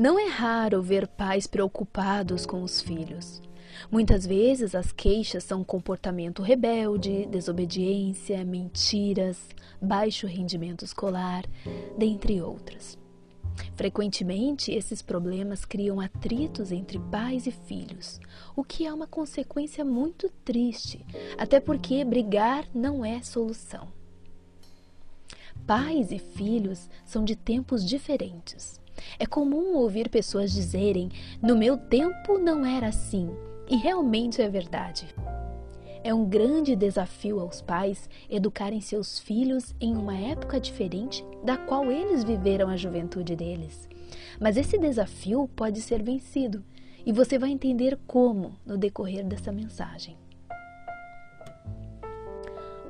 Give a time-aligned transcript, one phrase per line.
[0.00, 3.42] Não é raro ver pais preocupados com os filhos.
[3.90, 11.44] Muitas vezes as queixas são comportamento rebelde, desobediência, mentiras, baixo rendimento escolar,
[11.98, 12.96] dentre outras.
[13.76, 18.18] Frequentemente, esses problemas criam atritos entre pais e filhos,
[18.56, 21.04] o que é uma consequência muito triste,
[21.36, 23.88] até porque brigar não é solução.
[25.66, 28.80] Pais e filhos são de tempos diferentes.
[29.18, 31.10] É comum ouvir pessoas dizerem:
[31.42, 33.30] No meu tempo não era assim,
[33.68, 35.14] e realmente é verdade.
[36.02, 41.92] É um grande desafio aos pais educarem seus filhos em uma época diferente da qual
[41.92, 43.86] eles viveram a juventude deles.
[44.40, 46.64] Mas esse desafio pode ser vencido
[47.04, 50.16] e você vai entender como no decorrer dessa mensagem.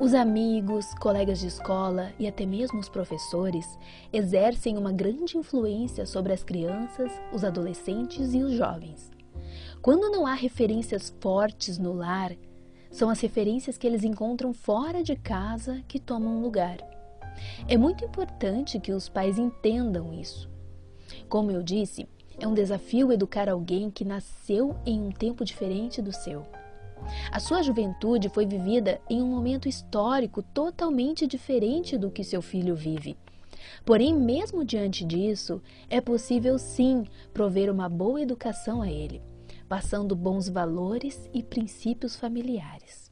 [0.00, 3.78] Os amigos, colegas de escola e até mesmo os professores
[4.10, 9.10] exercem uma grande influência sobre as crianças, os adolescentes e os jovens.
[9.82, 12.34] Quando não há referências fortes no lar,
[12.90, 16.78] são as referências que eles encontram fora de casa que tomam lugar.
[17.68, 20.48] É muito importante que os pais entendam isso.
[21.28, 22.08] Como eu disse,
[22.38, 26.46] é um desafio educar alguém que nasceu em um tempo diferente do seu.
[27.30, 32.74] A sua juventude foi vivida em um momento histórico totalmente diferente do que seu filho
[32.74, 33.16] vive.
[33.84, 39.22] Porém, mesmo diante disso, é possível sim prover uma boa educação a ele
[39.70, 43.08] passando bons valores e princípios familiares.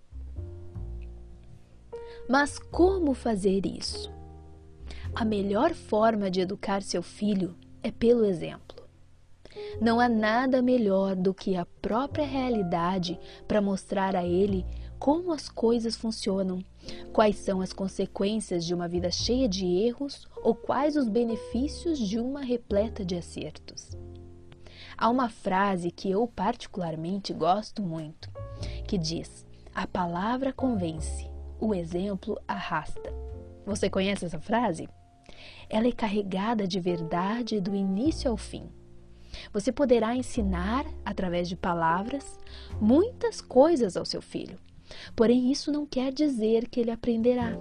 [2.29, 4.13] Mas como fazer isso?
[5.15, 8.68] A melhor forma de educar seu filho é pelo exemplo.
[9.81, 14.67] Não há nada melhor do que a própria realidade para mostrar a ele
[14.99, 16.59] como as coisas funcionam,
[17.13, 22.19] quais são as consequências de uma vida cheia de erros ou quais os benefícios de
[22.19, 23.97] uma repleta de acertos.
[24.97, 28.29] Há uma frase que eu particularmente gosto muito,
[28.85, 33.15] que diz: A palavra convence, o exemplo arrasta.
[33.65, 34.89] Você conhece essa frase?
[35.71, 38.69] Ela é carregada de verdade do início ao fim.
[39.53, 42.39] Você poderá ensinar, através de palavras,
[42.81, 44.59] muitas coisas ao seu filho.
[45.15, 47.57] Porém, isso não quer dizer que ele aprenderá.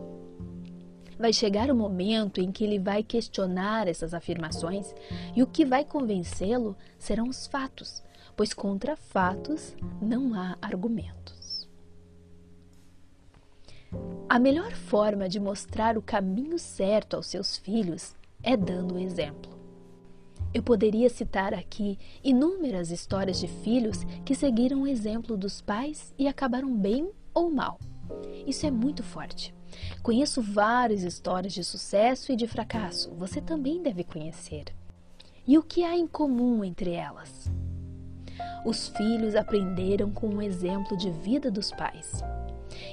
[1.20, 4.94] Vai chegar o momento em que ele vai questionar essas afirmações
[5.36, 8.04] e o que vai convencê-lo serão os fatos,
[8.36, 11.68] pois contra fatos não há argumentos.
[14.30, 19.57] A melhor forma de mostrar o caminho certo aos seus filhos é dando o exemplo.
[20.58, 26.28] Eu poderia citar aqui inúmeras histórias de filhos que seguiram o exemplo dos pais e
[26.28, 27.78] acabaram bem ou mal.
[28.48, 29.54] Isso é muito forte.
[30.02, 33.14] Conheço várias histórias de sucesso e de fracasso.
[33.20, 34.74] Você também deve conhecer.
[35.46, 37.52] E o que há em comum entre elas?
[38.66, 42.24] Os filhos aprenderam com o exemplo de vida dos pais.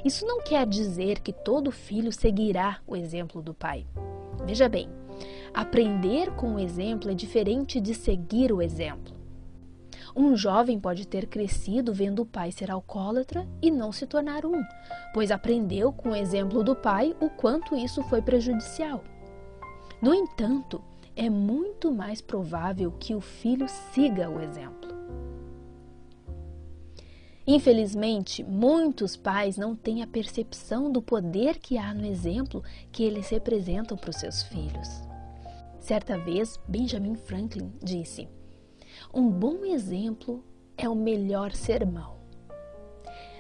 [0.05, 3.87] Isso não quer dizer que todo filho seguirá o exemplo do pai.
[4.45, 4.91] Veja bem,
[5.55, 9.15] aprender com o exemplo é diferente de seguir o exemplo.
[10.17, 14.63] Um jovem pode ter crescido vendo o pai ser alcoólatra e não se tornar um,
[15.13, 19.03] pois aprendeu com o exemplo do pai o quanto isso foi prejudicial.
[20.03, 20.83] No entanto,
[21.17, 24.93] é muito mais provável que o filho siga o exemplo.
[27.47, 33.29] Infelizmente, muitos pais não têm a percepção do poder que há no exemplo que eles
[33.29, 35.14] representam para os seus filhos.
[35.85, 38.27] Certa vez, Benjamin Franklin disse:
[39.13, 40.43] um bom exemplo
[40.79, 42.21] é o melhor sermão.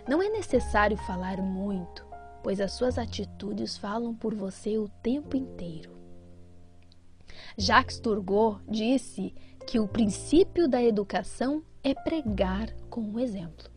[0.06, 2.04] Não é necessário falar muito,
[2.42, 5.96] pois as suas atitudes falam por você o tempo inteiro.
[7.56, 9.34] Jacques Turgot disse
[9.66, 13.70] que o princípio da educação é pregar com o exemplo.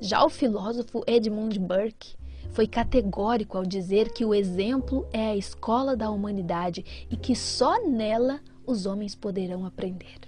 [0.00, 2.16] Já o filósofo Edmund Burke
[2.56, 7.86] foi categórico ao dizer que o exemplo é a escola da humanidade e que só
[7.86, 10.20] nela os homens poderão aprender.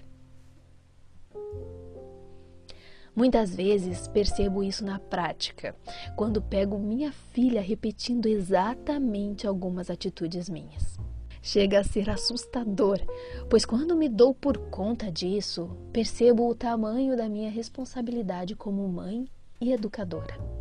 [3.17, 5.75] Muitas vezes percebo isso na prática,
[6.15, 10.99] quando pego minha filha repetindo exatamente algumas atitudes minhas.
[11.41, 13.01] Chega a ser assustador,
[13.49, 19.27] pois quando me dou por conta disso, percebo o tamanho da minha responsabilidade como mãe
[19.59, 20.58] e educadora.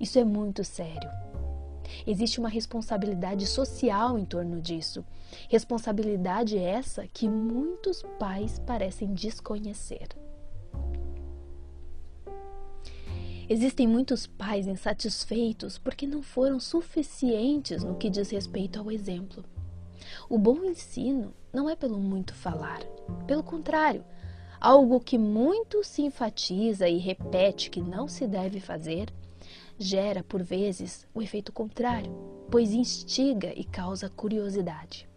[0.00, 1.10] Isso é muito sério.
[2.06, 5.04] Existe uma responsabilidade social em torno disso.
[5.48, 10.08] Responsabilidade essa que muitos pais parecem desconhecer.
[13.48, 19.44] Existem muitos pais insatisfeitos porque não foram suficientes no que diz respeito ao exemplo.
[20.28, 22.80] O bom ensino não é pelo muito falar,
[23.26, 24.04] pelo contrário,
[24.60, 29.12] algo que muito se enfatiza e repete que não se deve fazer,
[29.78, 32.12] gera por vezes o efeito contrário,
[32.50, 35.08] pois instiga e causa curiosidade.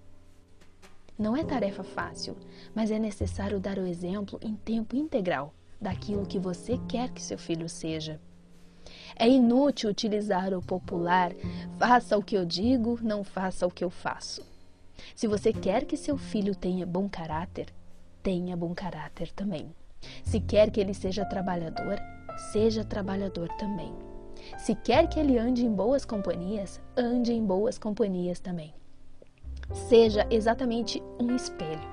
[1.18, 2.38] Não é tarefa fácil,
[2.74, 7.38] mas é necessário dar o exemplo em tempo integral daquilo que você quer que seu
[7.38, 8.20] filho seja.
[9.16, 11.34] É inútil utilizar o popular
[11.78, 14.46] faça o que eu digo, não faça o que eu faço.
[15.16, 17.74] Se você quer que seu filho tenha bom caráter,
[18.22, 19.74] tenha bom caráter também.
[20.24, 22.00] Se quer que ele seja trabalhador,
[22.52, 23.94] seja trabalhador também.
[24.58, 28.74] Se quer que ele ande em boas companhias, ande em boas companhias também.
[29.74, 31.88] Seja exatamente um espelho.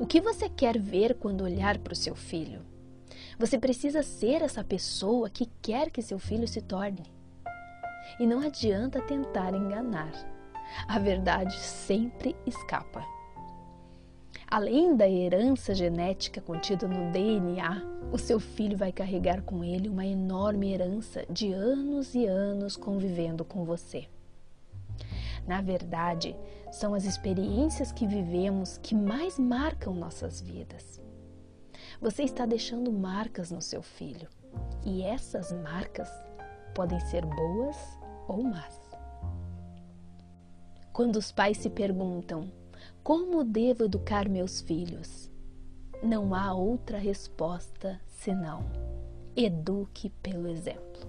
[0.00, 2.64] O que você quer ver quando olhar para o seu filho?
[3.38, 7.04] Você precisa ser essa pessoa que quer que seu filho se torne.
[8.18, 10.12] E não adianta tentar enganar.
[10.88, 13.17] A verdade sempre escapa.
[14.50, 20.06] Além da herança genética contida no DNA, o seu filho vai carregar com ele uma
[20.06, 24.08] enorme herança de anos e anos convivendo com você.
[25.46, 26.34] Na verdade,
[26.72, 30.98] são as experiências que vivemos que mais marcam nossas vidas.
[32.00, 34.28] Você está deixando marcas no seu filho
[34.82, 36.08] e essas marcas
[36.74, 37.76] podem ser boas
[38.26, 38.80] ou más.
[40.90, 42.50] Quando os pais se perguntam
[43.08, 45.30] como devo educar meus filhos?
[46.02, 48.62] Não há outra resposta senão
[49.34, 51.08] eduque pelo exemplo.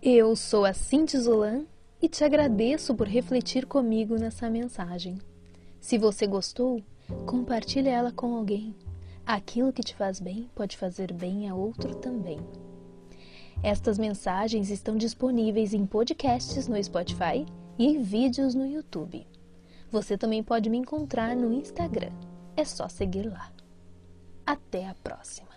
[0.00, 1.64] Eu sou a Cinti Zolan
[2.00, 5.18] e te agradeço por refletir comigo nessa mensagem.
[5.80, 6.80] Se você gostou,
[7.26, 8.76] compartilhe ela com alguém
[9.32, 12.40] Aquilo que te faz bem pode fazer bem a outro também.
[13.62, 17.46] Estas mensagens estão disponíveis em podcasts no Spotify
[17.78, 19.24] e em vídeos no YouTube.
[19.88, 22.10] Você também pode me encontrar no Instagram.
[22.56, 23.52] É só seguir lá.
[24.44, 25.49] Até a próxima!